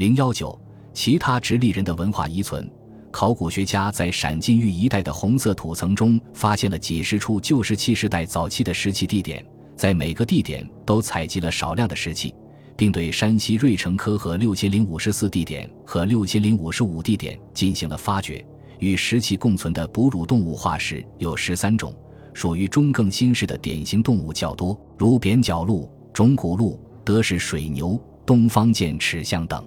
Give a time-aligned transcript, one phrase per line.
[0.00, 0.58] 零幺九，
[0.94, 2.66] 其他直立人的文化遗存。
[3.10, 9.44] 考古学家在陕晋豫一带的红色土层中发现了几十处旧石器时代早期的石器地点，
[9.76, 12.34] 在每个地点都采集了少量的石器，
[12.78, 18.42] 并对山西芮城科和六千零五十四地点和六千零五十五地点进行了发掘。
[18.78, 21.94] 与石器共存的哺乳动物化石有十三种，
[22.32, 29.62] 属于中更新世的典型动物较多，如扁角鹿、种骨鹿、德氏水牛、东方剑齿象等。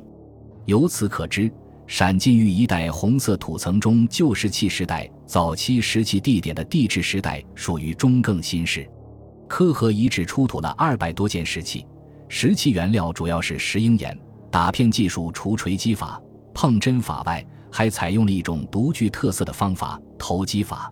[0.66, 1.52] 由此可知。
[1.86, 8.89] 陕晋豫一带红色土层中旧石器时代早期石器地点的地质时代属于中更新世。
[9.50, 11.86] 科河遗址出土了二百多件石器，
[12.29, 14.18] 石器原料主要是石英岩。
[14.50, 16.20] 打片技术除锤击法、
[16.54, 20.92] 碰针法外，还采用了一种独具特色的方法——投击法。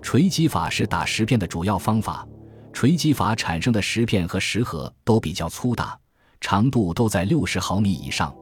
[0.00, 2.26] 锤击法是打石片的主要方法。
[2.72, 5.96] 锤击法产生的石片和石盒都比较粗大，
[6.40, 8.34] 长度都在六十毫米以上。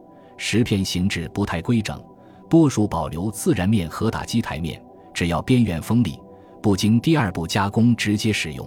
[0.42, 2.02] 石片形制不太规整，
[2.48, 6.18] 多数保留自然面和打击台面，只要边缘锋利，
[6.62, 8.66] 不经第二步加工直接使用。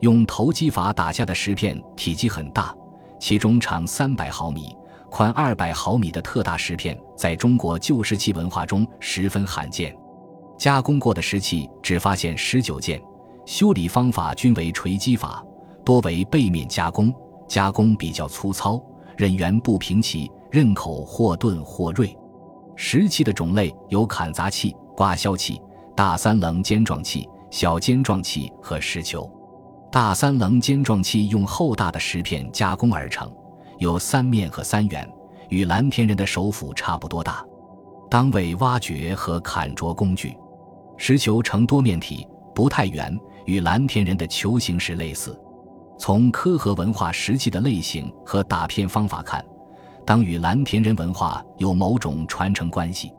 [0.00, 2.74] 用投机法打下的石片体积很大，
[3.20, 4.76] 其中长三百毫米、
[5.08, 9.96] 宽二百毫米的特大石片，在中国旧石器文化中十分罕见。
[10.58, 13.00] 加工过的石器只发现十九件，
[13.44, 15.40] 修理方法均为锤击法，
[15.84, 17.14] 多为背面加工，
[17.46, 18.82] 加工比较粗糙，
[19.16, 20.28] 刃缘不平齐。
[20.50, 22.16] 刃口或钝或锐，
[22.76, 25.60] 石器的种类有砍砸器、刮削器、
[25.94, 29.30] 大三棱尖状器、小尖状器和石球。
[29.90, 33.32] 大三棱尖状器用厚大的石片加工而成，
[33.78, 35.08] 有三面和三圆，
[35.48, 37.44] 与蓝田人的手斧差不多大，
[38.10, 40.36] 当为挖掘和砍啄工具。
[40.98, 45.38] 石球呈多面体，不太圆，与蓝田人的球形石类似。
[45.98, 49.42] 从科河文化石器的类型和打片方法看。
[50.06, 53.10] 当与蓝田人文化有某种传承关系。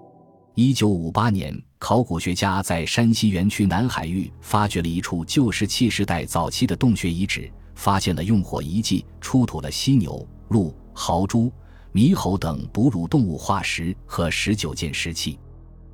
[0.55, 11.52] 一九五八年，考古学家在山西园区南海域发掘了一处旧石器时代早期的洞穴遗址，发现了用火遗迹，出土了犀牛、鹿、豪猪、
[11.93, 15.37] 猕猴等哺乳动物化石和十九件石器。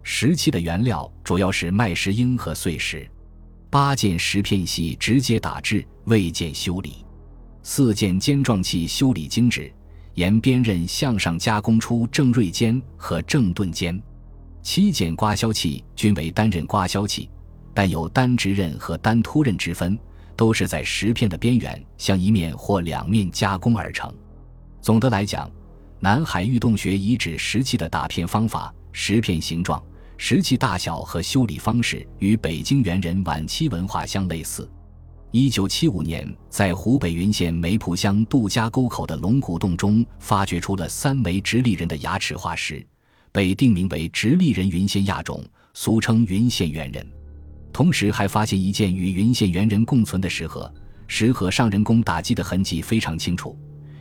[0.04, 3.10] 石器的原料主要是麦石英和碎石，
[3.72, 7.04] 八件石片系直接打制，未见修理。
[7.64, 9.74] 四件尖状器修理精致。
[10.16, 14.00] 沿边刃向上加工出正锐尖和正钝尖，
[14.62, 17.30] 七件刮削器均为单刃刮削器，
[17.74, 19.98] 但有单直刃和单凸刃之分，
[20.36, 24.14] 都是在石片的边缘向一面或两面加工而成。
[24.82, 25.50] 总的来讲，
[26.00, 29.82] 南海玉洞穴遗址石器的打片方法、石片形状、
[30.18, 34.70] 石器大小和修理方式与北京猿人晚期文化相类似。
[35.36, 42.86] 一九七五年，在湖北云县梅浦乡杜家沟口的龙骨洞中，发掘出了三枚直立人的牙齿化石，
[43.32, 45.44] 被定名为直立人云县亚种，
[45.74, 47.04] 俗称云县猿人。
[47.74, 50.72] 同时，还发现一件与云县猿人共存的石盒，
[51.08, 53.58] 石盒上人工打击的痕迹非常清楚。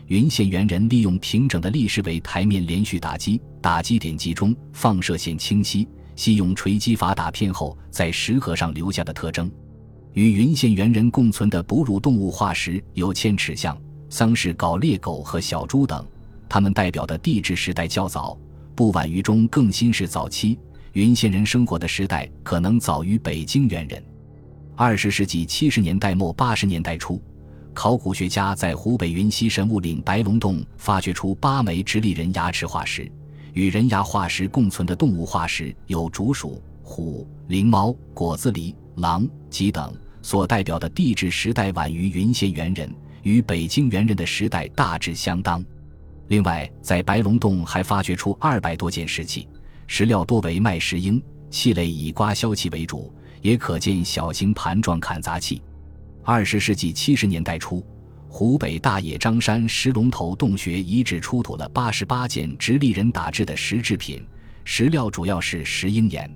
[0.08, 9.50] 云县猿人利用平整的立石为台面连续打击，打击点集中，放射线清晰，系用锤击法打片后在石盒上留下的特征。
[10.14, 13.76] 与云县猿人共存的哺乳动物化石有千齿象、
[14.10, 16.06] 桑氏搞猎狗和小猪等，
[16.48, 18.38] 它们代表的地质时代较早，
[18.74, 20.58] 不晚于中更新世早期。
[20.92, 24.02] 云县人生活的时代可能早于北京猿人。
[24.76, 27.18] 二十世纪七十年代末八十年代初，
[27.72, 33.10] 考古学家在湖北云溪神武岭白龙洞发掘出八枚直立人牙齿化石。
[33.54, 39.94] 与人牙化石共存的动物化石有竹鼠、虎、灵猫、果子狸、狼、鸡等。
[40.24, 42.88] 所代表的地质时代晚于云县猿人，
[43.24, 45.64] 与北京猿人的时代大致相当。
[46.28, 49.48] 另外，在白龙洞还发掘出二百多件石器，
[49.88, 51.20] 石料多为麦石英，
[51.50, 55.60] 器类以刮削器为主，也可见小型盘状砍砸器。
[56.22, 57.84] 二十世纪七十年代初，
[58.28, 64.24] 湖北大冶张山石龙头洞穴遗址出土了八十八件直立人打制的石制品，
[64.64, 66.32] 石料主要是石英岩。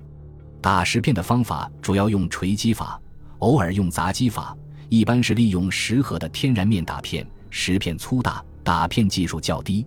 [0.61, 2.99] 打石片的方法主要用锤击法。
[3.39, 4.57] 偶尔用砸击法，
[4.89, 9.85] 一般是利用石盒的天然面打片，石片粗大，打片技术较低。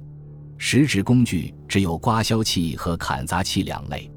[0.57, 4.09] 石质工具只有刮削器和砍砸器两类。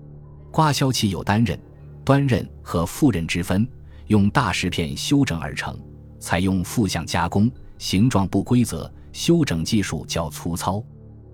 [0.51, 1.59] 刮削器有单刃、
[2.05, 3.67] 端刃和复刃之分，
[4.05, 5.75] 用大石片修整而成，
[6.19, 10.83] 采用负向加工，形状不规则，修整技术较粗糙。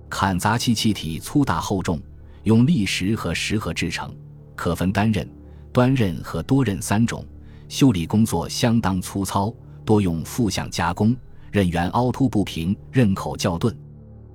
[0.10, 2.00] 砍砸器器体粗大厚重，
[2.44, 4.16] 用砾石和石盒制成，
[4.60, 5.26] 可分单刃、
[5.72, 7.26] 端刃和多刃三种。
[7.70, 11.16] 修理工作相当粗糙，多用负向加工，
[11.50, 13.74] 刃缘凹凸不平，刃口较钝。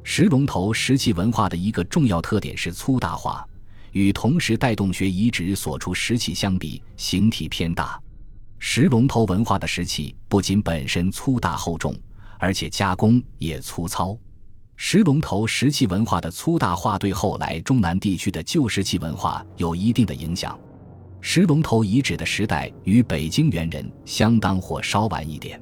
[0.03, 3.47] 石龙头石器文化的一个重要特点是粗大化，
[3.93, 8.01] 与同时代洞穴遗址所出石器相比，形体偏大。
[8.59, 11.95] 石龙头文化的石器不仅本身粗大厚重，
[12.39, 14.17] 而且加工也粗糙。
[14.77, 20.59] 石龙头石器文化的粗大化对后来中南地区的旧石器文化有一定的影响。
[21.21, 25.61] 石龙头遗址的时代与北京猿人相当或稍晚一点。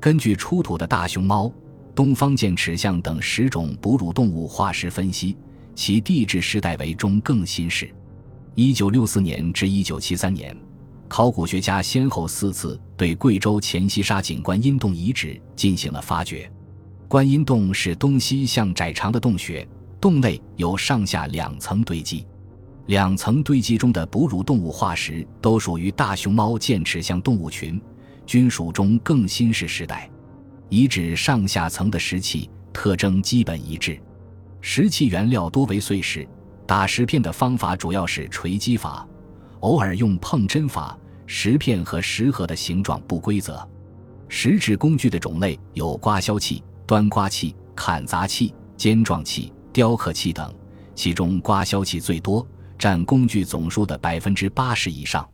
[0.00, 1.50] 根据出土的大熊猫、
[1.94, 5.36] 东方剑齿象等十种哺乳动物化石分析，
[5.74, 7.90] 其地质时代为中更新世。
[8.54, 10.54] 一九六四年至一九七三年，
[11.08, 16.50] 考古学家先后四次对贵州黔西沙井观音洞遗址进行了发掘。
[17.10, 19.66] 观音洞是东西向窄长的洞穴，
[20.00, 22.24] 洞内有上下两层堆积，
[22.86, 27.82] 两层堆积中的哺乳动物化石都属于大熊猫剑齿象动物群，
[28.24, 30.08] 均属中更新世时代。
[30.68, 34.00] 遗址上下层的石器特征基本一致，
[34.60, 36.24] 石器原料多为碎石，
[36.64, 39.04] 打石片的方法主要是锤击法，
[39.62, 40.96] 偶尔用碰针法，
[41.26, 43.68] 石片和石盒的形状不规则。
[44.28, 46.62] 石质工具的种类有刮削器。
[46.90, 50.52] 端刮器、砍砸器、尖状器、雕刻器等，
[50.92, 52.44] 其中刮削器最多，
[52.76, 55.24] 占工具总数的百分之八十以上。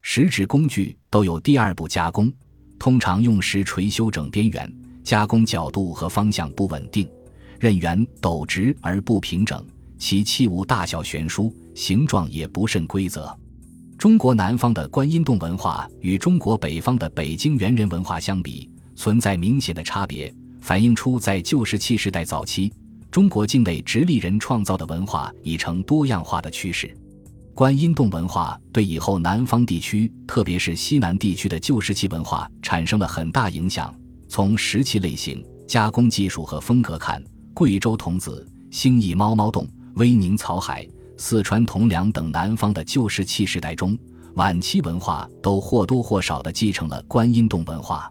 [0.00, 2.32] 石质工具都有第二步加工，
[2.78, 4.72] 通常用石锤修整边缘，
[5.02, 7.10] 加工角度和方向不稳定，
[7.58, 9.60] 刃缘陡直而不平整，
[9.98, 13.36] 其器物大小悬殊，形状也不甚规则。
[13.98, 20.32] 中国南方的观音洞文化与中国北方的北京猿人文化相比，存在明显的差别。
[20.62, 22.72] 反映出在旧石器时代早期，
[23.10, 26.96] 中国境内直立人创造的文化已成多样化的趋势。
[27.52, 33.92] 观音洞文化对以后南方地区，特别是西南地区的旧石器文化产生了很大影响。
[34.28, 37.20] 从石器类型、加工技术和风格看，
[37.52, 40.86] 贵州桐子、兴义猫猫洞、威宁草海、
[41.18, 43.98] 四川铜梁等南方的旧石器时代中
[44.36, 48.08] 晚期文化，都或多或少地继承了观音洞文化。